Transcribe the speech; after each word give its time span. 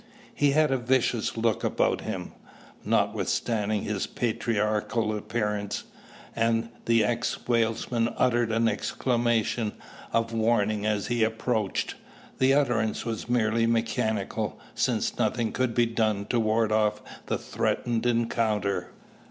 He 0.33 0.53
had 0.53 0.71
a 0.71 0.79
vicious 0.79 1.37
look 1.37 1.63
about 1.63 2.01
him, 2.01 2.31
notwithstanding 2.83 3.83
his 3.83 4.07
patriarchal 4.07 5.15
appearance, 5.15 5.83
and 6.35 6.69
the 6.85 7.03
ex 7.03 7.37
whalesman 7.45 8.11
uttered 8.17 8.51
an 8.51 8.67
exclamation 8.67 9.73
of 10.11 10.33
warning 10.33 10.87
as 10.87 11.05
he 11.05 11.23
approached. 11.23 11.93
The 12.39 12.51
utterance 12.55 13.05
was 13.05 13.29
merely 13.29 13.67
mechanical, 13.67 14.59
since 14.73 15.19
nothing 15.19 15.51
could 15.51 15.75
be 15.75 15.85
done 15.85 16.25
to 16.31 16.39
ward 16.39 16.71
off 16.71 17.03
the 17.27 17.37
threatened 17.37 18.07
encounter. 18.07 18.89